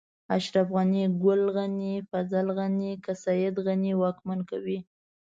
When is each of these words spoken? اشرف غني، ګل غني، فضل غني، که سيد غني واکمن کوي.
اشرف 0.35 0.67
غني، 0.75 1.03
ګل 1.23 1.41
غني، 1.57 1.93
فضل 2.09 2.47
غني، 2.57 2.91
که 3.03 3.11
سيد 3.25 3.55
غني 3.65 3.91
واکمن 4.01 4.39
کوي. 4.49 4.79